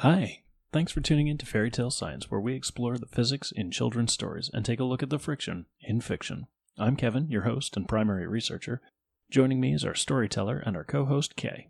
Hi. 0.00 0.40
Thanks 0.72 0.92
for 0.92 1.02
tuning 1.02 1.28
in 1.28 1.36
to 1.36 1.44
Fairy 1.44 1.70
Tale 1.70 1.90
Science, 1.90 2.30
where 2.30 2.40
we 2.40 2.54
explore 2.54 2.96
the 2.96 3.04
physics 3.04 3.52
in 3.52 3.70
children's 3.70 4.14
stories 4.14 4.50
and 4.50 4.64
take 4.64 4.80
a 4.80 4.84
look 4.84 5.02
at 5.02 5.10
the 5.10 5.18
friction 5.18 5.66
in 5.82 6.00
fiction. 6.00 6.46
I'm 6.78 6.96
Kevin, 6.96 7.28
your 7.28 7.42
host 7.42 7.76
and 7.76 7.86
primary 7.86 8.26
researcher. 8.26 8.80
Joining 9.30 9.60
me 9.60 9.74
is 9.74 9.84
our 9.84 9.94
storyteller 9.94 10.56
and 10.64 10.74
our 10.74 10.84
co 10.84 11.04
host, 11.04 11.36
Kay. 11.36 11.68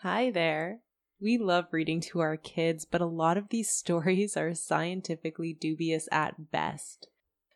Hi 0.00 0.30
there. 0.30 0.80
We 1.18 1.38
love 1.38 1.68
reading 1.70 2.00
to 2.00 2.20
our 2.20 2.36
kids, 2.36 2.84
but 2.84 3.00
a 3.00 3.06
lot 3.06 3.38
of 3.38 3.48
these 3.48 3.70
stories 3.74 4.36
are 4.36 4.52
scientifically 4.52 5.54
dubious 5.54 6.06
at 6.12 6.50
best. 6.50 7.08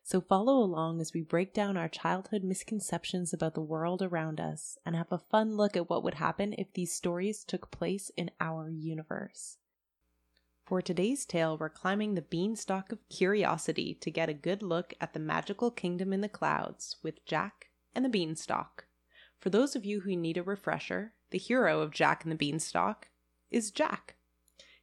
So 0.04 0.22
follow 0.22 0.56
along 0.56 1.02
as 1.02 1.12
we 1.12 1.20
break 1.20 1.52
down 1.52 1.76
our 1.76 1.90
childhood 1.90 2.44
misconceptions 2.44 3.34
about 3.34 3.52
the 3.52 3.60
world 3.60 4.00
around 4.00 4.40
us 4.40 4.78
and 4.86 4.96
have 4.96 5.12
a 5.12 5.18
fun 5.18 5.54
look 5.58 5.76
at 5.76 5.90
what 5.90 6.02
would 6.02 6.14
happen 6.14 6.54
if 6.56 6.72
these 6.72 6.94
stories 6.94 7.44
took 7.44 7.70
place 7.70 8.10
in 8.16 8.30
our 8.40 8.70
universe. 8.70 9.58
For 10.68 10.82
today's 10.82 11.24
tale, 11.24 11.56
we're 11.56 11.70
climbing 11.70 12.14
the 12.14 12.20
beanstalk 12.20 12.92
of 12.92 13.08
curiosity 13.08 13.94
to 14.02 14.10
get 14.10 14.28
a 14.28 14.34
good 14.34 14.62
look 14.62 14.92
at 15.00 15.14
the 15.14 15.18
magical 15.18 15.70
kingdom 15.70 16.12
in 16.12 16.20
the 16.20 16.28
clouds 16.28 16.96
with 17.02 17.24
Jack 17.24 17.70
and 17.94 18.04
the 18.04 18.10
Beanstalk. 18.10 18.84
For 19.40 19.48
those 19.48 19.74
of 19.74 19.86
you 19.86 20.00
who 20.00 20.14
need 20.14 20.36
a 20.36 20.42
refresher, 20.42 21.14
the 21.30 21.38
hero 21.38 21.80
of 21.80 21.90
Jack 21.90 22.22
and 22.22 22.30
the 22.30 22.36
Beanstalk 22.36 23.08
is 23.50 23.70
Jack. 23.70 24.16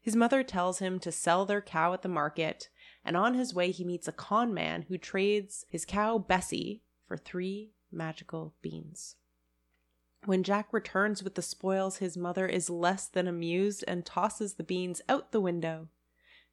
His 0.02 0.16
mother 0.16 0.42
tells 0.42 0.80
him 0.80 0.98
to 1.02 1.12
sell 1.12 1.46
their 1.46 1.62
cow 1.62 1.94
at 1.94 2.02
the 2.02 2.10
market, 2.10 2.70
and 3.04 3.16
on 3.16 3.36
his 3.36 3.54
way, 3.54 3.70
he 3.70 3.84
meets 3.84 4.08
a 4.08 4.12
con 4.12 4.56
man 4.56 4.86
who 4.90 4.98
trades 4.98 5.68
his 5.70 5.86
cow 5.86 6.18
Bessie 6.18 6.82
for 7.08 7.16
three 7.16 7.74
magical 7.92 8.56
beans. 8.64 9.18
When 10.26 10.42
Jack 10.42 10.74
returns 10.74 11.22
with 11.22 11.36
the 11.36 11.44
spoils, 11.44 11.98
his 11.98 12.18
mother 12.18 12.48
is 12.48 12.68
less 12.68 13.08
than 13.08 13.28
amused 13.28 13.84
and 13.88 14.04
tosses 14.04 14.56
the 14.56 14.64
beans 14.64 15.00
out 15.08 15.32
the 15.32 15.40
window. 15.40 15.88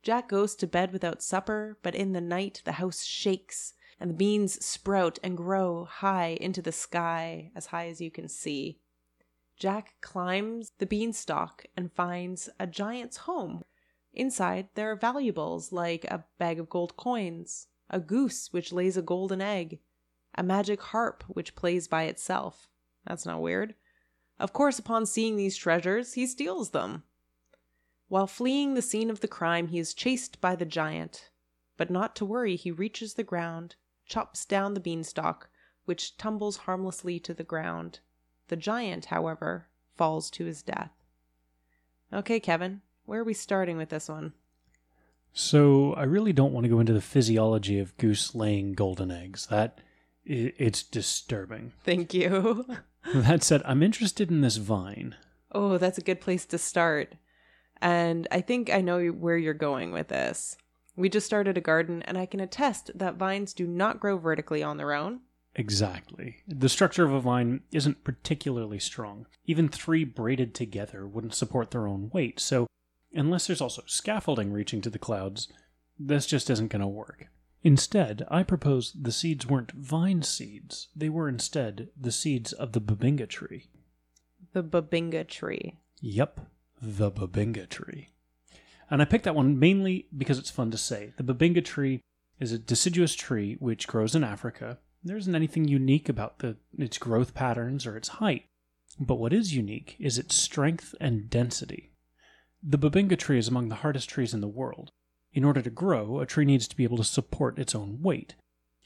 Jack 0.03 0.29
goes 0.29 0.55
to 0.57 0.67
bed 0.67 0.93
without 0.93 1.23
supper, 1.23 1.79
but 1.83 1.95
in 1.95 2.13
the 2.13 2.21
night 2.21 2.61
the 2.67 2.73
house 2.73 3.03
shakes 3.03 3.73
and 3.99 4.11
the 4.11 4.15
beans 4.15 4.63
sprout 4.65 5.19
and 5.23 5.39
grow 5.39 5.85
high 5.87 6.37
into 6.41 6.61
the 6.61 6.73
sky, 6.73 7.51
as 7.55 7.67
high 7.67 7.87
as 7.87 8.01
you 8.01 8.11
can 8.11 8.29
see. 8.29 8.79
Jack 9.57 9.95
climbs 10.03 10.73
the 10.79 10.87
beanstalk 10.87 11.65
and 11.75 11.93
finds 11.93 12.51
a 12.59 12.67
giant's 12.67 13.19
home. 13.19 13.63
Inside, 14.13 14.69
there 14.75 14.91
are 14.91 14.97
valuables 14.97 15.73
like 15.73 16.05
a 16.05 16.25
bag 16.37 16.59
of 16.59 16.69
gold 16.69 16.97
coins, 16.97 17.69
a 17.89 18.01
goose 18.01 18.53
which 18.53 18.73
lays 18.73 18.99
a 18.99 19.03
golden 19.03 19.41
egg, 19.41 19.79
a 20.35 20.43
magic 20.43 20.83
harp 20.83 21.25
which 21.29 21.55
plays 21.55 21.89
by 21.89 22.03
itself. 22.03 22.69
That's 23.07 23.27
not 23.27 23.43
weird. 23.43 23.75
Of 24.39 24.53
course, 24.53 24.79
upon 24.79 25.07
seeing 25.07 25.37
these 25.37 25.57
treasures, 25.57 26.15
he 26.15 26.27
steals 26.27 26.71
them. 26.71 27.05
While 28.09 28.27
fleeing 28.27 28.75
the 28.75 28.83
scene 28.83 29.11
of 29.11 29.21
the 29.21 29.29
crime, 29.29 29.69
he 29.69 29.79
is 29.79 29.95
chased 29.95 30.41
by 30.41 30.57
the 30.57 30.65
giant. 30.65 31.31
But 31.77 31.91
not 31.91 32.15
to 32.17 32.25
worry, 32.25 32.57
he 32.57 32.71
reaches 32.71 33.15
the 33.15 33.25
ground, 33.25 33.77
chops 34.07 34.45
down 34.45 34.75
the 34.75 34.81
beanstalk, 34.81 35.49
which 35.85 36.17
tumbles 36.17 36.59
harmlessly 36.59 37.19
to 37.21 37.35
the 37.35 37.45
ground. 37.45 38.01
The 38.49 38.57
giant, 38.57 39.07
however, 39.07 39.69
falls 39.97 40.31
to 40.33 40.45
his 40.45 40.63
death. 40.63 40.93
Okay, 42.13 42.39
Kevin, 42.39 42.83
where 43.07 43.21
are 43.21 43.25
we 43.25 43.35
starting 43.35 43.79
with 43.79 43.89
this 43.89 44.09
one? 44.09 44.35
So, 45.33 45.95
I 45.95 46.03
really 46.03 46.35
don't 46.35 46.53
want 46.53 46.65
to 46.65 46.71
go 46.71 46.81
into 46.81 46.93
the 46.93 47.01
physiology 47.01 47.79
of 47.79 47.97
goose 47.97 48.35
laying 48.35 48.75
golden 48.75 49.11
eggs. 49.11 49.47
That 49.47 49.81
it's 50.25 50.83
disturbing. 50.83 51.73
Thank 51.85 52.15
you. 52.15 52.67
that 53.15 53.43
said, 53.43 53.63
I'm 53.65 53.83
interested 53.83 54.31
in 54.31 54.41
this 54.41 54.57
vine. 54.57 55.17
Oh, 55.51 55.79
that's 55.79 55.99
a 55.99 56.03
good 56.03 56.21
place 56.21 56.47
to 56.47 56.59
start. 56.59 57.15
And 57.81 58.29
I 58.31 58.41
think 58.41 58.73
I 58.73 58.81
know 58.81 59.09
where 59.09 59.37
you're 59.37 59.55
going 59.55 59.93
with 59.93 60.09
this. 60.09 60.57
We 60.95 61.09
just 61.09 61.27
started 61.27 61.57
a 61.57 61.63
garden, 61.63 62.03
and 62.03 62.17
I 62.17 62.27
can 62.27 62.41
attest 62.41 62.91
that 62.95 63.17
vines 63.17 63.55
do 63.55 63.67
not 63.67 63.99
grow 63.99 64.19
vertically 64.19 64.63
on 64.63 64.77
their 64.77 64.93
own. 64.93 65.21
Exactly. 65.55 66.37
The 66.47 66.69
structure 66.69 67.05
of 67.05 67.13
a 67.13 67.21
vine 67.21 67.63
isn't 67.73 68.05
particularly 68.05 68.79
strong. 68.79 69.27
Even 69.45 69.69
three 69.69 70.05
braided 70.05 70.55
together 70.55 71.07
wouldn't 71.07 71.35
support 71.35 71.71
their 71.71 71.87
own 71.87 72.11
weight, 72.13 72.41
so 72.41 72.67
unless 73.13 73.47
there's 73.47 73.61
also 73.61 73.83
scaffolding 73.87 74.53
reaching 74.53 74.81
to 74.83 74.91
the 74.91 74.99
clouds, 74.99 75.49
this 75.99 76.27
just 76.27 76.49
isn't 76.49 76.69
going 76.69 76.81
to 76.81 76.87
work. 76.87 77.27
Instead, 77.65 78.27
I 78.29 78.43
propose 78.43 78.93
the 78.93 79.13
seeds 79.13 79.47
weren't 79.47 79.73
vine 79.73 80.23
seeds, 80.23 80.89
they 80.97 81.09
were 81.09 81.29
instead 81.29 81.91
the 81.97 82.11
seeds 82.11 82.53
of 82.53 82.73
the 82.73 82.81
bubinga 82.81 83.29
tree. 83.29 83.69
The 84.53 84.65
bubinga 84.65 85.29
tree. 85.29 85.79
Yep, 86.01 86.41
the 86.81 87.13
bubinga 87.13 87.69
tree. 87.69 88.09
And 88.91 89.01
I 89.01 89.05
picked 89.05 89.25
that 89.25 89.37
one 89.37 89.59
mainly 89.59 90.09
because 90.17 90.39
it's 90.39 90.51
fun 90.51 90.71
to 90.73 90.77
say. 90.77 91.15
The 91.17 91.23
bubinga 91.23 91.65
tree 91.65 92.03
is 92.41 92.51
a 92.51 92.59
deciduous 92.59 93.15
tree 93.15 93.57
which 93.61 93.87
grows 93.87 94.17
in 94.17 94.25
Africa. 94.25 94.79
There 95.05 95.17
isn't 95.17 95.35
anything 95.35 95.69
unique 95.69 96.09
about 96.09 96.41
the, 96.41 96.57
its 96.77 96.99
growth 96.99 97.33
patterns 97.33 97.87
or 97.87 97.97
its 97.97 98.09
height, 98.09 98.47
but 98.99 99.15
what 99.15 99.33
is 99.33 99.55
unique 99.55 99.97
is 100.01 100.19
its 100.19 100.35
strength 100.35 100.95
and 101.01 101.31
density. 101.31 101.93
The 102.63 102.79
bubinga 102.79 103.17
tree 103.19 103.39
is 103.39 103.49
among 103.49 103.69
the 103.69 103.77
hardest 103.77 104.09
trees 104.11 104.35
in 104.35 104.41
the 104.41 104.49
world. 104.49 104.91
In 105.35 105.45
order 105.45 105.63
to 105.63 105.71
grow, 105.71 106.21
a 106.21 106.27
tree 106.27 106.45
needs 106.45 106.69
to 106.69 106.77
be 106.77 106.85
able 106.85 106.99
to 106.99 107.05
support 107.05 107.59
its 107.59 107.75
own 107.75 108.01
weight. 108.03 108.35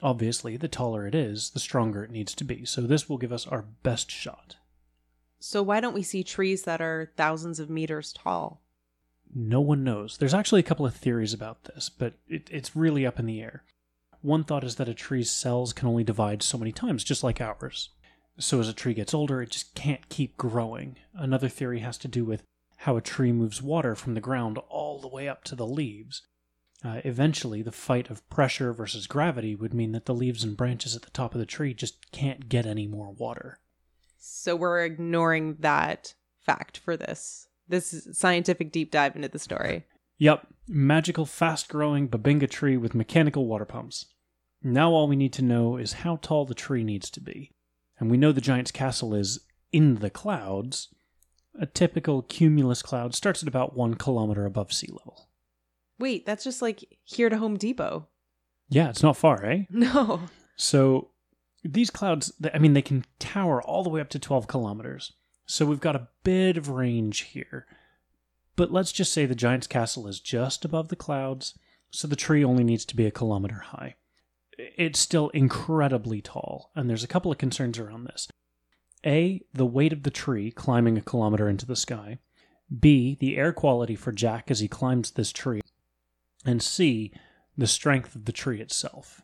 Obviously, 0.03 0.57
the 0.57 0.69
taller 0.69 1.07
it 1.07 1.15
is, 1.15 1.51
the 1.51 1.59
stronger 1.59 2.05
it 2.05 2.11
needs 2.11 2.35
to 2.35 2.45
be, 2.45 2.65
so 2.65 2.83
this 2.83 3.09
will 3.09 3.19
give 3.19 3.33
us 3.33 3.47
our 3.47 3.63
best 3.83 4.11
shot. 4.11 4.57
So, 5.39 5.63
why 5.63 5.81
don't 5.81 5.95
we 5.95 6.03
see 6.03 6.23
trees 6.23 6.63
that 6.63 6.81
are 6.81 7.13
thousands 7.17 7.59
of 7.59 7.69
meters 7.69 8.13
tall? 8.13 8.63
No 9.35 9.61
one 9.61 9.83
knows. 9.83 10.19
There's 10.19 10.35
actually 10.35 10.61
a 10.61 10.65
couple 10.65 10.87
of 10.87 10.95
theories 10.95 11.33
about 11.33 11.65
this, 11.65 11.89
but 11.89 12.15
it, 12.29 12.49
it's 12.53 12.77
really 12.77 13.05
up 13.05 13.19
in 13.19 13.27
the 13.27 13.41
air. 13.41 13.65
One 14.21 14.45
thought 14.45 14.65
is 14.65 14.77
that 14.77 14.89
a 14.89 14.95
tree's 14.95 15.31
cells 15.31 15.73
can 15.73 15.89
only 15.89 16.05
divide 16.05 16.43
so 16.43 16.59
many 16.59 16.73
times, 16.73 17.05
just 17.05 17.25
like 17.25 17.41
ours. 17.41 17.91
So, 18.39 18.61
as 18.61 18.69
a 18.69 18.73
tree 18.73 18.95
gets 18.95 19.15
older, 19.15 19.43
it 19.43 19.51
just 19.51 19.75
can't 19.75 20.09
keep 20.09 20.37
growing. 20.37 20.97
Another 21.15 21.49
theory 21.49 21.81
has 21.81 21.99
to 21.99 22.09
do 22.09 22.25
with 22.25 22.43
how 22.79 22.97
a 22.97 23.01
tree 23.01 23.33
moves 23.33 23.63
water 23.63 23.95
from 23.95 24.15
the 24.15 24.21
ground 24.21 24.59
all 24.69 25.01
the 25.01 25.09
way 25.09 25.29
up 25.29 25.43
to 25.45 25.55
the 25.55 25.67
leaves. 25.67 26.23
Uh, 26.85 27.01
eventually, 27.05 27.63
the 27.63 27.73
fight 27.73 28.11
of 28.11 28.29
pressure 28.29 28.73
versus 28.73 29.07
gravity 29.07 29.55
would 29.55 29.73
mean 29.73 29.93
that 29.93 30.05
the 30.05 30.15
leaves 30.15 30.45
and 30.45 30.57
branches 30.57 30.95
at 30.95 31.03
the 31.03 31.11
top 31.11 31.35
of 31.35 31.39
the 31.39 31.47
tree 31.47 31.73
just 31.73 32.11
can't 32.13 32.49
get 32.49 32.67
any 32.67 32.87
more 32.87 33.13
water. 33.13 33.59
So 34.19 34.55
we're 34.57 34.85
ignoring 34.85 35.57
that 35.61 36.15
fact 36.45 36.79
for 36.79 36.97
this. 36.97 37.49
This 37.69 37.93
is 37.93 38.19
scientific 38.19 38.73
deep 38.73 38.91
dive 38.91 39.17
into 39.17 39.29
the 39.29 39.39
story. 39.39 39.85
Yep, 40.19 40.47
magical, 40.69 41.27
fast 41.27 41.69
growing 41.69 42.09
bubinga 42.09 42.49
tree 42.49 42.77
with 42.77 42.95
mechanical 42.95 43.47
water 43.47 43.65
pumps. 43.65 44.07
Now 44.63 44.91
all 44.91 45.09
we 45.09 45.17
need 45.17 45.33
to 45.35 45.43
know 45.43 45.77
is 45.77 45.95
how 45.95 46.17
tall 46.17 46.47
the 46.47 46.55
tree 46.55 46.85
needs 46.85 47.11
to 47.11 47.21
be. 47.21 47.53
And 47.99 48.11
we 48.11 48.17
know 48.17 48.33
the 48.33 48.41
giant's 48.41 48.71
castle 48.71 49.15
is 49.15 49.41
in 49.73 49.97
the 49.97 50.11
clouds. 50.11 50.89
A 51.59 51.67
typical 51.67 52.23
cumulus 52.23 52.83
cloud 52.83 53.15
starts 53.15 53.43
at 53.43 53.49
about 53.49 53.77
one 53.77 53.95
kilometer 53.95 54.45
above 54.45 54.73
sea 54.73 54.89
level. 54.91 55.26
Wait, 55.99 56.27
that's 56.27 56.45
just 56.45 56.63
like 56.63 56.99
here 57.05 57.29
to 57.29 57.39
Home 57.39 57.57
Depot. 57.57 58.07
Yeah, 58.69 58.89
it's 58.91 59.03
not 59.03 59.17
far, 59.17 59.45
eh? 59.45 59.65
No. 59.71 60.23
So 60.57 61.11
these 61.65 61.91
clouds, 61.91 62.33
I 62.53 62.59
mean, 62.59 62.75
they 62.75 62.83
can 62.83 63.05
tower 63.19 63.63
all 63.63 63.83
the 63.83 63.91
way 63.91 64.01
up 64.01 64.09
to 64.11 64.19
12 64.19 64.47
kilometers. 64.47 65.13
So 65.47 65.67
we've 65.67 65.81
got 65.81 65.97
a 65.97 66.09
bit 66.25 66.57
of 66.57 66.69
range 66.69 67.21
here. 67.21 67.67
But 68.57 68.73
let's 68.73 68.93
just 68.93 69.13
say 69.13 69.27
the 69.27 69.35
giant's 69.35 69.67
castle 69.67 70.09
is 70.09 70.19
just 70.19 70.65
above 70.65 70.89
the 70.89 70.97
clouds, 70.97 71.59
so 71.91 72.09
the 72.09 72.17
tree 72.17 72.43
only 72.43 72.65
needs 72.65 72.85
to 72.87 72.97
be 72.97 73.07
a 73.07 73.11
kilometer 73.11 73.57
high. 73.67 73.97
It's 74.59 74.99
still 74.99 75.29
incredibly 75.31 76.23
tall, 76.23 76.71
and 76.75 76.89
there's 76.89 77.05
a 77.05 77.09
couple 77.09 77.31
of 77.31 77.39
concerns 77.39 77.79
around 77.79 78.05
this. 78.05 78.29
A, 79.05 79.43
the 79.53 79.67
weight 79.67 79.93
of 79.93 80.03
the 80.03 80.11
tree 80.11 80.51
climbing 80.51 80.97
a 80.97 81.03
kilometer 81.03 81.49
into 81.49 81.67
the 81.67 81.77
sky. 81.77 82.19
B, 82.81 83.17
the 83.21 83.37
air 83.37 83.53
quality 83.53 83.95
for 83.95 84.11
Jack 84.11 84.51
as 84.51 84.61
he 84.61 84.69
climbs 84.69 85.13
this 85.13 85.31
tree 85.31 85.61
and 86.47 86.63
C, 86.63 87.13
the 87.57 87.67
strength 87.67 88.15
of 88.15 88.25
the 88.25 88.33
tree 88.33 88.61
itself. 88.61 89.23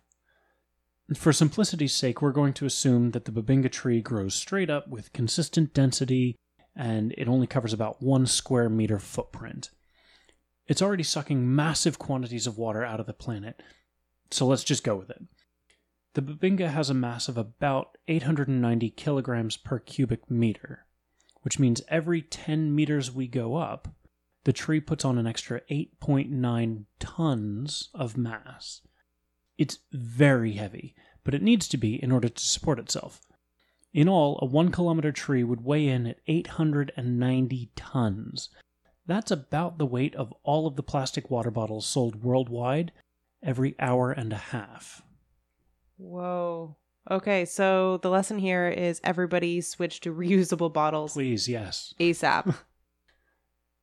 For 1.14 1.32
simplicity's 1.32 1.94
sake, 1.94 2.22
we're 2.22 2.32
going 2.32 2.54
to 2.54 2.66
assume 2.66 3.10
that 3.10 3.24
the 3.26 3.32
bubinga 3.32 3.70
tree 3.70 4.00
grows 4.00 4.34
straight 4.34 4.70
up 4.70 4.88
with 4.88 5.12
consistent 5.12 5.74
density 5.74 6.36
and 6.74 7.12
it 7.18 7.28
only 7.28 7.46
covers 7.46 7.72
about 7.72 8.02
one 8.02 8.26
square 8.26 8.68
meter 8.68 8.98
footprint. 8.98 9.70
It's 10.66 10.80
already 10.80 11.02
sucking 11.02 11.54
massive 11.54 11.98
quantities 11.98 12.46
of 12.46 12.56
water 12.56 12.84
out 12.84 13.00
of 13.00 13.06
the 13.06 13.12
planet, 13.12 13.62
so 14.30 14.46
let's 14.46 14.64
just 14.64 14.84
go 14.84 14.96
with 14.96 15.10
it. 15.10 15.22
The 16.14 16.22
bubinga 16.22 16.70
has 16.70 16.88
a 16.88 16.94
mass 16.94 17.28
of 17.28 17.36
about 17.36 17.98
890 18.08 18.90
kilograms 18.90 19.56
per 19.56 19.78
cubic 19.78 20.30
meter, 20.30 20.86
which 21.42 21.58
means 21.58 21.82
every 21.88 22.22
10 22.22 22.74
meters 22.74 23.10
we 23.10 23.26
go 23.26 23.56
up, 23.56 23.88
the 24.44 24.52
tree 24.52 24.80
puts 24.80 25.04
on 25.04 25.18
an 25.18 25.26
extra 25.26 25.60
8.9 25.70 26.84
tons 26.98 27.88
of 27.94 28.16
mass. 28.16 28.80
It's 29.58 29.78
very 29.92 30.52
heavy, 30.52 30.94
but 31.24 31.34
it 31.34 31.42
needs 31.42 31.68
to 31.68 31.76
be 31.76 32.02
in 32.02 32.10
order 32.10 32.28
to 32.28 32.42
support 32.42 32.78
itself. 32.78 33.20
In 33.92 34.08
all, 34.08 34.38
a 34.40 34.46
one 34.46 34.70
kilometer 34.72 35.12
tree 35.12 35.44
would 35.44 35.64
weigh 35.64 35.86
in 35.86 36.06
at 36.06 36.20
890 36.26 37.70
tons. 37.76 38.48
That's 39.06 39.30
about 39.30 39.78
the 39.78 39.86
weight 39.86 40.14
of 40.14 40.32
all 40.42 40.66
of 40.66 40.76
the 40.76 40.82
plastic 40.82 41.30
water 41.30 41.50
bottles 41.50 41.86
sold 41.86 42.22
worldwide 42.22 42.92
every 43.42 43.74
hour 43.78 44.10
and 44.10 44.32
a 44.32 44.36
half. 44.36 45.02
Whoa. 45.98 46.76
Okay, 47.10 47.44
so 47.44 47.98
the 47.98 48.10
lesson 48.10 48.38
here 48.38 48.68
is 48.68 49.00
everybody 49.02 49.60
switch 49.60 50.00
to 50.00 50.14
reusable 50.14 50.72
bottles 50.72 51.14
Please, 51.14 51.48
yes. 51.48 51.94
ASAP. 52.00 52.54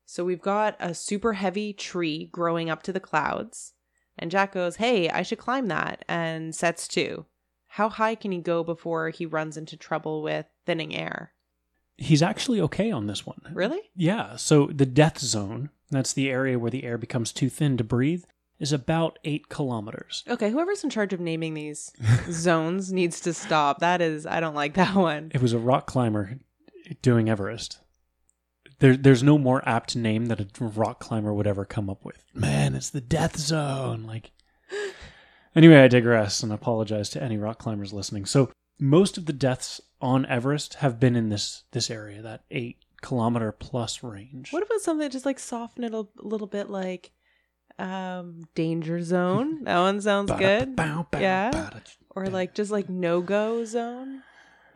so 0.09 0.25
we've 0.25 0.41
got 0.41 0.75
a 0.79 0.95
super 0.95 1.33
heavy 1.33 1.71
tree 1.71 2.29
growing 2.31 2.67
up 2.67 2.81
to 2.81 2.91
the 2.91 2.99
clouds. 2.99 3.73
And 4.17 4.31
Jack 4.31 4.53
goes, 4.53 4.77
Hey, 4.77 5.07
I 5.07 5.21
should 5.21 5.37
climb 5.37 5.67
that, 5.67 6.03
and 6.09 6.55
sets 6.55 6.87
to. 6.89 7.27
How 7.67 7.89
high 7.89 8.15
can 8.15 8.31
he 8.31 8.39
go 8.39 8.63
before 8.63 9.11
he 9.11 9.27
runs 9.27 9.55
into 9.55 9.77
trouble 9.77 10.23
with 10.23 10.47
thinning 10.65 10.95
air? 10.95 11.33
He's 11.95 12.23
actually 12.23 12.59
okay 12.61 12.89
on 12.89 13.05
this 13.05 13.23
one. 13.23 13.39
Really? 13.53 13.81
Yeah, 13.95 14.35
so 14.35 14.65
the 14.73 14.87
death 14.87 15.19
zone, 15.19 15.69
that's 15.91 16.13
the 16.13 16.31
area 16.31 16.57
where 16.57 16.71
the 16.71 16.85
air 16.85 16.97
becomes 16.97 17.31
too 17.31 17.47
thin 17.47 17.77
to 17.77 17.83
breathe, 17.83 18.23
is 18.59 18.73
about 18.73 19.19
eight 19.25 19.47
kilometers. 19.47 20.23
Okay, 20.27 20.49
whoever's 20.49 20.83
in 20.83 20.89
charge 20.89 21.13
of 21.13 21.19
naming 21.19 21.53
these 21.53 21.91
zones 22.31 22.91
needs 22.91 23.21
to 23.21 23.31
stop. 23.31 23.77
That 23.77 24.01
is, 24.01 24.25
I 24.25 24.39
don't 24.39 24.55
like 24.55 24.73
that 24.73 24.95
one. 24.95 25.31
It 25.35 25.41
was 25.41 25.53
a 25.53 25.59
rock 25.59 25.85
climber 25.85 26.39
doing 27.03 27.29
Everest. 27.29 27.77
There, 28.79 28.95
there's 28.95 29.23
no 29.23 29.37
more 29.37 29.67
apt 29.67 29.95
name 29.95 30.27
that 30.27 30.39
a 30.39 30.63
rock 30.63 30.99
climber 30.99 31.33
would 31.33 31.47
ever 31.47 31.65
come 31.65 31.89
up 31.89 32.05
with. 32.05 32.23
Man, 32.33 32.75
it's 32.75 32.89
the 32.89 33.01
death 33.01 33.37
zone. 33.37 34.03
Like, 34.03 34.31
anyway, 35.55 35.77
I 35.77 35.87
digress 35.87 36.43
and 36.43 36.53
apologize 36.53 37.09
to 37.11 37.23
any 37.23 37.37
rock 37.37 37.59
climbers 37.59 37.93
listening. 37.93 38.25
So, 38.25 38.51
most 38.79 39.17
of 39.17 39.25
the 39.25 39.33
deaths 39.33 39.81
on 40.01 40.25
Everest 40.25 40.75
have 40.75 40.99
been 40.99 41.15
in 41.17 41.29
this 41.29 41.63
this 41.71 41.89
area, 41.91 42.21
that 42.21 42.43
eight 42.51 42.77
kilometer 43.01 43.51
plus 43.51 44.01
range. 44.03 44.51
What 44.51 44.63
about 44.63 44.81
something 44.81 45.05
that 45.05 45.11
just 45.11 45.25
like 45.25 45.39
soften 45.39 45.83
it 45.83 45.93
a 45.93 46.07
little 46.17 46.47
bit, 46.47 46.69
like 46.69 47.11
um 47.77 48.47
danger 48.55 49.01
zone? 49.01 49.65
That 49.65 49.79
one 49.79 49.99
sounds 50.01 50.31
good. 50.31 50.75
Yeah. 51.21 51.69
Or 52.15 52.27
like 52.27 52.53
just 52.55 52.71
like 52.71 52.89
no 52.89 53.21
go 53.21 53.65
zone. 53.65 54.23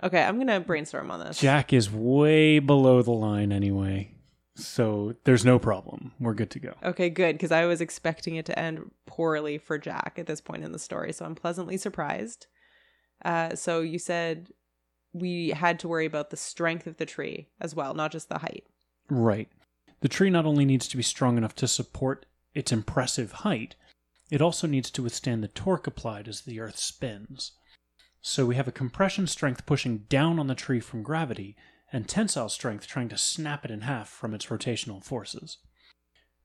Okay, 0.04 0.22
I'm 0.22 0.38
gonna 0.38 0.60
brainstorm 0.60 1.10
on 1.10 1.20
this. 1.22 1.40
Jack 1.40 1.72
is 1.72 1.90
way 1.90 2.60
below 2.60 3.02
the 3.02 3.12
line 3.12 3.52
anyway, 3.52 4.12
so 4.56 5.16
there's 5.24 5.46
no 5.46 5.58
problem. 5.58 6.12
We're 6.20 6.34
good 6.34 6.52
to 6.52 6.60
go. 6.60 6.74
Okay, 6.84 7.10
good, 7.10 7.36
because 7.36 7.52
I 7.54 7.66
was 7.66 7.80
expecting 7.80 8.36
it 8.36 8.46
to 8.48 8.60
end 8.60 8.92
poorly 9.06 9.58
for 9.58 9.78
Jack 9.78 10.16
at 10.18 10.28
this 10.28 10.42
point 10.42 10.64
in 10.64 10.74
the 10.74 10.80
story, 10.80 11.14
so 11.14 11.24
I'm 11.26 11.36
pleasantly 11.36 11.78
surprised. 11.78 12.48
Uh, 13.24 13.56
so 13.56 13.80
you 13.80 13.98
said 13.98 14.50
we 15.14 15.50
had 15.50 15.80
to 15.80 15.88
worry 15.88 16.06
about 16.06 16.32
the 16.32 16.38
strength 16.38 16.86
of 16.88 16.98
the 16.98 17.06
tree 17.06 17.48
as 17.62 17.74
well, 17.74 17.94
not 17.94 18.12
just 18.12 18.28
the 18.28 18.40
height. 18.40 18.66
Right. 19.10 19.48
The 20.02 20.10
tree 20.10 20.30
not 20.30 20.46
only 20.46 20.66
needs 20.66 20.88
to 20.90 20.98
be 20.98 21.04
strong 21.04 21.38
enough 21.38 21.56
to 21.56 21.68
support 21.68 22.26
its 22.54 22.74
impressive 22.74 23.32
height, 23.32 23.76
it 24.30 24.42
also 24.42 24.68
needs 24.68 24.92
to 24.92 25.04
withstand 25.04 25.44
the 25.44 25.48
torque 25.48 25.88
applied 25.88 26.28
as 26.28 26.42
the 26.42 26.60
Earth 26.60 26.78
spins. 26.78 27.54
So 28.26 28.46
we 28.46 28.56
have 28.56 28.70
a 28.70 28.72
compression 28.72 29.28
strength 29.28 29.66
pushing 29.66 30.06
down 30.08 30.40
on 30.40 30.48
the 30.48 30.56
tree 30.56 30.80
from 30.80 31.04
gravity, 31.04 31.58
and 31.92 32.08
tensile 32.08 32.48
strength 32.48 32.88
trying 32.88 33.10
to 33.10 33.18
snap 33.18 33.66
it 33.66 33.70
in 33.70 33.82
half 33.82 34.08
from 34.08 34.34
its 34.34 34.46
rotational 34.46 35.04
forces. 35.04 35.58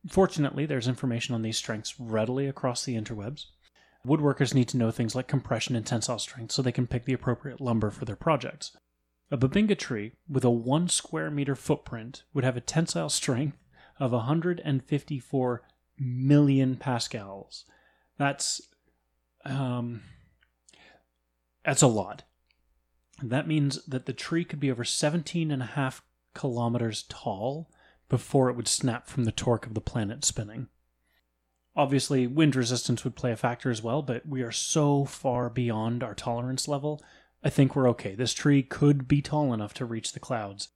Fortunately, 0.08 0.66
there's 0.66 0.88
information 0.88 1.36
on 1.36 1.42
these 1.42 1.56
strengths 1.56 1.94
readily 2.00 2.48
across 2.48 2.84
the 2.84 2.96
interwebs. 2.96 3.46
Woodworkers 4.04 4.54
need 4.54 4.66
to 4.69 4.76
know 4.76 4.90
things 4.90 5.14
like 5.14 5.28
compression 5.28 5.76
and 5.76 5.86
tensile 5.86 6.19
strength 6.19 6.50
so 6.50 6.62
they 6.62 6.72
can 6.72 6.88
pick 6.88 7.04
the 7.04 7.12
appropriate 7.12 7.60
lumber 7.60 7.90
for 7.90 8.04
their 8.04 8.16
projects. 8.16 8.76
A 9.30 9.38
bubinga 9.38 9.78
tree 9.78 10.12
with 10.28 10.44
a 10.44 10.50
1 10.50 10.88
square 10.88 11.30
meter 11.30 11.54
footprint 11.54 12.25
would 12.34 12.44
have 12.44 12.56
a 12.56 12.60
tensile 12.60 13.08
strength 13.08 13.56
of 14.00 14.10
154 14.10 15.62
million 15.96 16.76
pascals. 16.76 17.64
That's 18.19 18.60
um 19.44 20.02
that's 21.68 21.82
a 21.82 21.86
lot. 21.86 22.22
That 23.22 23.46
means 23.46 23.84
that 23.84 24.06
the 24.06 24.14
tree 24.14 24.42
could 24.42 24.58
be 24.58 24.70
over 24.70 24.84
17 24.84 25.50
and 25.50 25.62
a 25.62 25.66
half 25.66 26.02
kilometers 26.34 27.04
tall 27.10 27.70
before 28.08 28.48
it 28.48 28.56
would 28.56 28.66
snap 28.66 29.06
from 29.06 29.24
the 29.24 29.32
torque 29.32 29.66
of 29.66 29.74
the 29.74 29.82
planet 29.82 30.24
spinning. 30.24 30.68
Obviously, 31.76 32.26
wind 32.26 32.56
resistance 32.56 33.04
would 33.04 33.16
play 33.16 33.32
a 33.32 33.36
factor 33.36 33.70
as 33.70 33.82
well, 33.82 34.00
but 34.00 34.26
we 34.26 34.40
are 34.40 34.50
so 34.50 35.04
far 35.04 35.50
beyond 35.50 36.02
our 36.02 36.14
tolerance 36.14 36.68
level. 36.68 37.02
I 37.44 37.50
think 37.50 37.76
we're 37.76 37.90
okay. 37.90 38.14
This 38.14 38.32
tree 38.32 38.62
could 38.62 39.06
be 39.06 39.20
tall 39.20 39.52
enough 39.52 39.74
to 39.74 39.84
reach 39.84 40.12
the 40.12 40.20
clouds. 40.20 40.68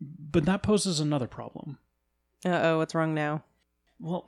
But 0.00 0.44
that 0.44 0.64
poses 0.64 0.98
another 0.98 1.28
problem. 1.28 1.78
Uh 2.44 2.58
oh, 2.64 2.78
what's 2.78 2.96
wrong 2.96 3.14
now? 3.14 3.44
Well, 4.00 4.26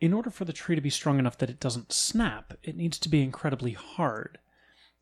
in 0.00 0.14
order 0.14 0.30
for 0.30 0.46
the 0.46 0.54
tree 0.54 0.76
to 0.76 0.80
be 0.80 0.88
strong 0.88 1.18
enough 1.18 1.36
that 1.38 1.50
it 1.50 1.60
doesn't 1.60 1.92
snap, 1.92 2.54
it 2.62 2.74
needs 2.74 2.98
to 3.00 3.10
be 3.10 3.22
incredibly 3.22 3.72
hard. 3.72 4.38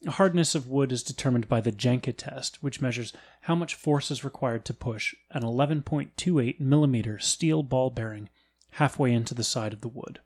Hardness 0.07 0.55
of 0.55 0.69
wood 0.69 0.93
is 0.93 1.03
determined 1.03 1.49
by 1.49 1.61
the 1.61 1.73
Janka 1.73 2.13
test, 2.13 2.63
which 2.63 2.81
measures 2.81 3.13
how 3.43 3.55
much 3.55 3.75
force 3.75 4.11
is 4.11 4.25
required 4.25 4.65
to 4.67 4.75
push 4.75 5.15
an 5.31 5.43
11.28 5.43 6.61
millimeter 6.61 7.19
steel 7.19 7.63
ball 7.63 7.91
bearing 7.91 8.29
halfway 8.73 9.13
into 9.13 9.35
the 9.35 9.45
side 9.45 9.73
of 9.73 9.81
the 9.81 9.89
wood. 9.89 10.21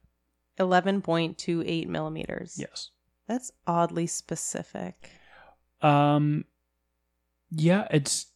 11.28 0.58 1.86
millimeters. 1.86 2.56
Yes. 2.58 2.90
That's 3.26 3.52
oddly 3.66 4.06
specific. 4.06 5.10
Um, 5.82 6.44
yeah, 7.50 7.86
it's 7.90 8.26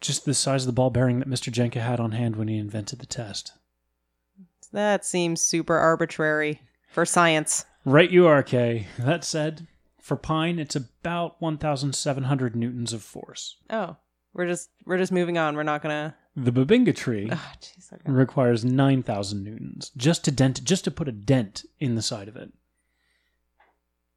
just 0.00 0.24
the 0.24 0.34
size 0.34 0.62
of 0.62 0.66
the 0.66 0.72
ball 0.72 0.90
bearing 0.90 1.20
that 1.20 1.28
Mr. 1.28 1.50
Janka 1.50 1.80
had 1.80 2.00
on 2.00 2.12
hand 2.12 2.36
when 2.36 2.48
he 2.48 2.58
invented 2.58 2.98
the 2.98 3.06
test. 3.06 3.52
That 4.72 5.04
seems 5.04 5.40
super 5.40 5.76
arbitrary 5.76 6.60
for 6.88 7.04
science. 7.04 7.64
Right, 7.84 8.10
you 8.10 8.26
are, 8.26 8.42
Kay. 8.42 8.86
That 8.98 9.24
said, 9.24 9.66
for 10.02 10.16
pine, 10.16 10.58
it's 10.58 10.76
about 10.76 11.40
1,700 11.40 12.56
newtons 12.56 12.92
of 12.92 13.02
force. 13.02 13.56
Oh, 13.70 13.96
we're 14.34 14.46
just 14.46 14.68
we're 14.84 14.98
just 14.98 15.12
moving 15.12 15.38
on. 15.38 15.56
We're 15.56 15.62
not 15.62 15.80
gonna. 15.82 16.16
The 16.34 16.50
bubinga 16.52 16.94
tree 16.94 17.28
Oh, 17.30 17.52
jeez. 17.60 17.92
Okay. 17.92 18.10
requires 18.10 18.64
9,000 18.64 19.44
newtons 19.44 19.90
just 19.96 20.24
to 20.24 20.30
dent, 20.30 20.64
just 20.64 20.84
to 20.84 20.90
put 20.90 21.06
a 21.08 21.12
dent 21.12 21.64
in 21.78 21.94
the 21.94 22.02
side 22.02 22.26
of 22.28 22.36
it. 22.36 22.52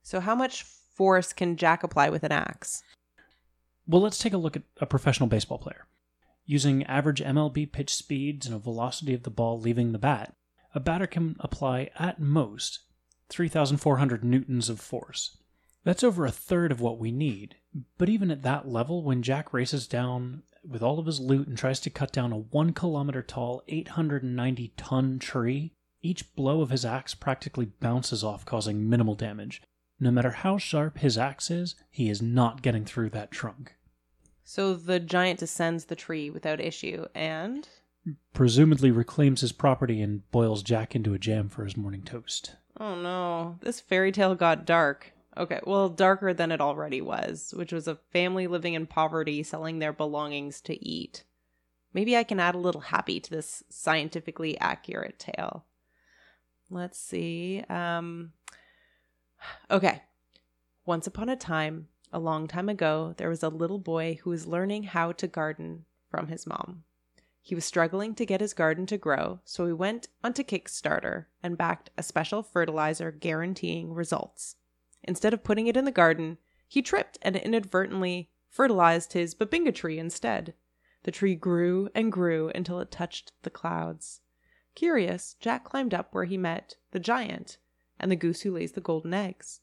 So, 0.02 0.20
how 0.20 0.34
much 0.36 0.64
force 0.64 1.34
can 1.34 1.56
Jack 1.58 1.84
apply 1.84 2.10
with 2.10 2.24
an 2.24 2.32
axe? 2.32 2.82
Well, 3.88 4.02
let's 4.02 4.18
take 4.18 4.34
a 4.34 4.38
look 4.38 4.56
at 4.56 4.64
a 4.80 4.86
professional 4.86 5.28
baseball 5.28 5.60
player. 5.60 5.86
Using 6.46 6.84
average 6.86 7.22
MLB 7.22 7.72
pitch 7.72 7.94
speeds 7.94 8.46
and 8.48 8.56
a 8.56 8.60
velocity 8.60 9.14
of 9.14 9.24
the 9.24 9.30
ball 9.30 9.60
leaving 9.60 9.92
the 9.92 10.00
bat, 10.00 10.36
a 10.74 10.80
batter 10.80 11.08
can 11.08 11.36
apply 11.40 11.90
at 12.00 12.20
most 12.20 12.80
3,400 13.30 14.24
newtons 14.24 14.70
of 14.70 14.80
force. 14.80 15.38
That's 15.86 16.04
over 16.04 16.26
a 16.26 16.32
third 16.32 16.72
of 16.74 16.82
what 16.82 17.00
we 17.00 17.12
need. 17.12 17.56
But 17.98 18.10
even 18.10 18.30
at 18.32 18.42
that 18.42 18.68
level, 18.68 19.04
when 19.04 19.22
Jack 19.22 19.54
races 19.54 19.88
down 19.88 20.44
with 20.68 20.82
all 20.82 21.00
of 21.00 21.06
his 21.06 21.20
loot 21.20 21.48
and 21.48 21.58
tries 21.58 21.80
to 21.82 21.90
cut 21.90 22.12
down 22.12 22.34
a 22.34 22.38
one 22.38 22.74
kilometer 22.74 23.22
tall, 23.22 23.64
890 23.68 24.74
ton 24.76 25.20
tree, 25.20 25.72
each 26.02 26.36
blow 26.36 26.62
of 26.62 26.72
his 26.72 26.84
axe 26.84 27.14
practically 27.16 27.66
bounces 27.66 28.24
off, 28.24 28.46
causing 28.46 28.90
minimal 28.90 29.16
damage. 29.16 29.62
No 30.00 30.12
matter 30.12 30.32
how 30.32 30.58
sharp 30.58 30.98
his 30.98 31.18
axe 31.18 31.50
is, 31.50 31.76
he 31.90 32.10
is 32.10 32.22
not 32.22 32.62
getting 32.62 32.84
through 32.84 33.12
that 33.12 33.32
trunk. 33.32 33.76
So 34.44 34.74
the 34.74 35.00
giant 35.00 35.40
descends 35.40 35.86
the 35.86 35.96
tree 35.96 36.30
without 36.30 36.60
issue, 36.60 37.06
and 37.16 37.68
Presumably 38.34 38.92
reclaims 38.92 39.42
his 39.42 39.52
property 39.52 40.02
and 40.02 40.30
boils 40.30 40.62
Jack 40.62 40.96
into 40.96 41.14
a 41.16 41.20
jam 41.20 41.50
for 41.50 41.64
his 41.64 41.76
morning 41.78 42.04
toast. 42.04 42.56
oh 42.80 42.96
no, 42.96 43.58
this 43.62 43.80
fairy 43.80 44.12
tale 44.12 44.36
got 44.36 44.66
dark. 44.66 45.12
Okay, 45.38 45.60
well, 45.66 45.90
darker 45.90 46.34
than 46.34 46.52
it 46.52 46.62
already 46.62 47.02
was, 47.02 47.54
which 47.56 47.74
was 47.74 47.88
a 47.88 48.00
family 48.12 48.48
living 48.48 48.74
in 48.74 48.88
poverty 48.88 49.44
selling 49.44 49.80
their 49.80 49.92
belongings 49.92 50.62
to 50.62 50.86
eat. 50.86 51.26
Maybe 51.94 52.16
I 52.16 52.24
can 52.24 52.40
add 52.40 52.56
a 52.56 52.60
little 52.60 52.82
happy 52.82 53.20
to 53.20 53.30
this 53.30 53.64
scientifically 53.70 54.58
accurate 54.60 55.20
tale. 55.20 55.66
Let's 56.70 57.00
see. 57.00 57.64
Um 57.70 58.34
Okay. 59.70 60.02
Once 60.86 61.08
upon 61.08 61.30
a 61.30 61.36
time, 61.36 61.88
a 62.12 62.20
long 62.20 62.48
time 62.48 62.70
ago, 62.70 63.14
there 63.18 63.30
was 63.30 63.44
a 63.44 63.50
little 63.50 63.80
boy 63.80 64.20
who 64.22 64.30
was 64.30 64.48
learning 64.48 64.84
how 64.84 65.12
to 65.14 65.28
garden 65.28 65.86
from 66.10 66.28
his 66.28 66.48
mom. 66.48 66.84
He 67.42 67.56
was 67.56 67.66
struggling 67.66 68.16
to 68.16 68.26
get 68.26 68.42
his 68.42 68.54
garden 68.54 68.86
to 68.88 68.98
grow, 68.98 69.40
so 69.44 69.66
he 69.66 69.74
went 69.74 70.08
onto 70.24 70.44
Kickstarter 70.44 71.26
and 71.44 71.58
backed 71.58 71.92
a 71.98 72.04
special 72.04 72.42
fertilizer 72.42 73.12
guaranteeing 73.12 73.94
results. 73.94 74.56
Instead 75.08 75.34
of 75.34 75.44
putting 75.44 75.68
it 75.68 75.78
in 75.78 75.86
the 75.86 75.92
garden, 75.92 76.38
he 76.68 76.82
tripped 76.82 77.18
and 77.22 77.36
inadvertently 77.36 78.30
fertilized 78.50 79.14
his 79.14 79.36
bubinga 79.36 79.74
tree 79.74 80.00
instead. 80.00 80.56
The 81.04 81.12
tree 81.12 81.36
grew 81.36 81.90
and 81.94 82.12
grew 82.12 82.50
until 82.56 82.80
it 82.80 82.92
touched 82.92 83.32
the 83.44 83.50
clouds. 83.50 84.22
Curious, 84.74 85.36
Jack 85.40 85.64
climbed 85.64 85.94
up 85.94 86.14
where 86.14 86.26
he 86.26 86.38
met 86.38 86.76
the 86.92 87.00
giant 87.00 87.58
and 88.00 88.12
the 88.12 88.16
goose 88.16 88.42
who 88.42 88.52
lays 88.52 88.74
the 88.74 88.82
golden 88.82 89.14
eggs. 89.14 89.62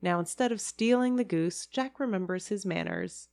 Now, 0.00 0.18
instead 0.18 0.52
of 0.52 0.60
stealing 0.60 1.16
the 1.16 1.24
goose, 1.24 1.66
Jack 1.66 2.00
remembers 2.00 2.48
his 2.48 2.64
manners 2.64 3.28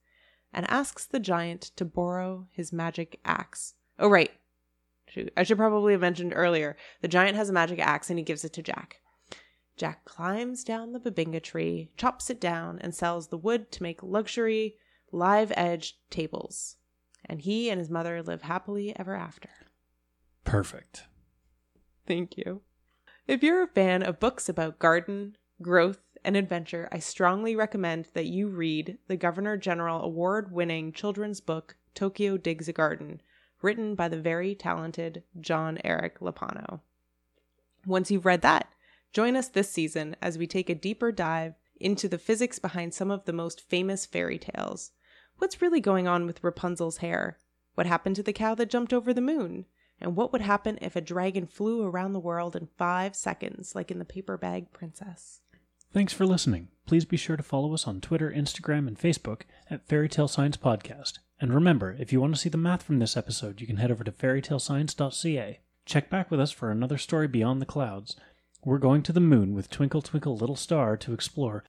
and 0.53 0.69
asks 0.69 1.05
the 1.05 1.19
giant 1.19 1.61
to 1.77 1.85
borrow 1.85 2.47
his 2.51 2.73
magic 2.73 3.19
axe. 3.23 3.75
Oh, 3.97 4.09
right. 4.09 4.31
shoot, 5.07 5.31
I 5.37 5.43
should 5.43 5.57
probably 5.57 5.93
have 5.93 6.01
mentioned 6.01 6.33
earlier. 6.35 6.75
The 7.01 7.07
giant 7.07 7.37
has 7.37 7.49
a 7.49 7.53
magic 7.53 7.79
axe 7.79 8.09
and 8.09 8.19
he 8.19 8.25
gives 8.25 8.43
it 8.43 8.53
to 8.53 8.63
Jack. 8.63 8.99
Jack 9.77 10.05
climbs 10.05 10.63
down 10.63 10.93
the 10.93 10.99
bubinga 10.99 11.41
tree, 11.41 11.89
chops 11.97 12.29
it 12.29 12.39
down, 12.39 12.79
and 12.79 12.95
sells 12.95 13.27
the 13.27 13.37
wood 13.37 13.71
to 13.73 13.83
make 13.83 14.01
luxury, 14.01 14.77
live 15.11 15.51
edged 15.55 15.95
tables. 16.09 16.77
And 17.25 17.41
he 17.41 17.69
and 17.69 17.79
his 17.79 17.89
mother 17.89 18.21
live 18.21 18.43
happily 18.43 18.97
ever 18.97 19.15
after. 19.15 19.49
Perfect. 20.43 21.07
Thank 22.07 22.37
you. 22.37 22.61
If 23.27 23.41
you're 23.41 23.63
a 23.63 23.67
fan 23.67 24.03
of 24.03 24.19
books 24.19 24.47
about 24.47 24.79
garden, 24.79 25.35
growth, 25.61 26.01
and 26.23 26.37
adventure, 26.37 26.87
I 26.91 26.99
strongly 26.99 27.55
recommend 27.55 28.09
that 28.13 28.27
you 28.27 28.47
read 28.47 28.97
the 29.07 29.17
Governor 29.17 29.57
General 29.57 30.01
Award 30.03 30.51
winning 30.51 30.91
children's 30.91 31.41
book, 31.41 31.75
Tokyo 31.93 32.37
Digs 32.37 32.67
a 32.67 32.73
Garden, 32.73 33.21
written 33.61 33.95
by 33.95 34.07
the 34.07 34.19
very 34.19 34.53
talented 34.53 35.23
Jon-Erik 35.39 36.19
Lappano. 36.19 36.81
Once 37.85 38.11
you've 38.11 38.25
read 38.25 38.41
that, 38.41 38.67
join 39.15 39.37
us 39.37 39.47
this 39.47 39.71
season 39.71 40.13
as 40.21 40.37
we 40.37 40.45
take 40.45 40.69
a 40.69 40.75
deeper 40.75 41.09
dive 41.09 41.53
into 41.79 42.09
the 42.09 42.17
physics 42.17 42.59
behind 42.59 42.93
some 42.93 43.09
of 43.09 43.23
the 43.23 43.31
most 43.31 43.61
famous 43.61 44.05
fairy 44.05 44.37
tales. 44.37 44.91
What's 45.37 45.61
really 45.61 45.79
going 45.79 46.05
on 46.05 46.25
with 46.25 46.43
Rapunzel's 46.43 46.97
hair? 46.97 47.39
What 47.75 47.87
happened 47.87 48.17
to 48.17 48.23
the 48.23 48.33
cow 48.33 48.55
that 48.55 48.69
jumped 48.69 48.91
over 48.91 49.13
the 49.13 49.21
moon? 49.21 49.67
And 50.01 50.17
what 50.17 50.33
would 50.33 50.41
happen 50.41 50.77
if 50.81 50.97
a 50.97 51.01
dragon 51.01 51.47
flew 51.47 51.81
around 51.81 52.11
the 52.11 52.19
world 52.19 52.57
in 52.57 52.67
five 52.77 53.15
seconds, 53.15 53.73
like 53.73 53.89
in 53.89 53.99
the 53.99 54.05
paper 54.05 54.37
bag 54.37 54.73
princess? 54.73 55.39
Thanks 55.93 56.11
for 56.11 56.25
listening. 56.25 56.67
Please 56.85 57.05
be 57.05 57.15
sure 57.15 57.37
to 57.37 57.43
follow 57.43 57.73
us 57.73 57.87
on 57.87 58.01
Twitter, 58.01 58.29
Instagram, 58.29 58.85
and 58.85 58.99
Facebook 58.99 59.43
at 59.69 59.87
Fairytale 59.87 60.27
Science 60.27 60.57
Podcast. 60.57 61.19
And 61.39 61.53
remember, 61.53 61.95
if 61.97 62.11
you 62.11 62.19
want 62.19 62.35
to 62.35 62.41
see 62.41 62.49
the 62.49 62.57
math 62.57 62.83
from 62.83 62.99
this 62.99 63.15
episode, 63.15 63.61
you 63.61 63.67
can 63.67 63.77
head 63.77 63.91
over 63.91 64.03
to 64.03 64.11
fairytalescience.ca. 64.11 65.59
Check 65.85 66.09
back 66.09 66.29
with 66.29 66.41
us 66.41 66.51
for 66.51 66.69
another 66.69 66.97
story 66.97 67.29
beyond 67.29 67.61
the 67.61 67.65
clouds. 67.65 68.17
We're 68.65 68.79
going 68.79 69.03
to 69.03 69.13
the 69.13 69.19
moon 69.19 69.53
with 69.53 69.69
Twinkle 69.69 70.01
Twinkle 70.01 70.35
Little 70.35 70.55
Star 70.55 70.97
to 70.97 71.13
explore 71.13 71.63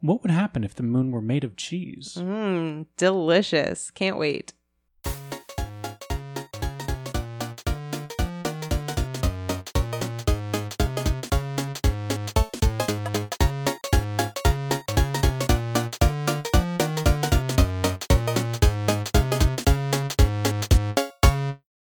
what 0.00 0.20
would 0.22 0.32
happen 0.32 0.64
if 0.64 0.74
the 0.74 0.82
moon 0.82 1.12
were 1.12 1.22
made 1.22 1.44
of 1.44 1.54
cheese. 1.54 2.16
Mmm, 2.18 2.86
delicious. 2.96 3.92
Can't 3.92 4.18
wait. 4.18 4.52